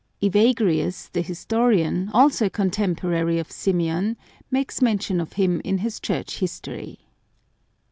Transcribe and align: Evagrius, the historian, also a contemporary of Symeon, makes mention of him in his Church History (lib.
Evagrius, 0.19 1.11
the 1.11 1.21
historian, 1.21 2.09
also 2.11 2.47
a 2.47 2.49
contemporary 2.49 3.37
of 3.37 3.49
Symeon, 3.49 4.15
makes 4.49 4.81
mention 4.81 5.21
of 5.21 5.33
him 5.33 5.61
in 5.63 5.77
his 5.77 5.99
Church 5.99 6.39
History 6.39 6.97
(lib. 6.97 6.99